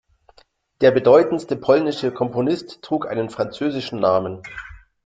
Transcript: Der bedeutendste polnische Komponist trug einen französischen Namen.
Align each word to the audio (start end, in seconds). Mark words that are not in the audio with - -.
Der 0.81 0.89
bedeutendste 0.89 1.55
polnische 1.55 2.11
Komponist 2.11 2.81
trug 2.81 3.07
einen 3.07 3.29
französischen 3.29 3.99
Namen. 3.99 4.41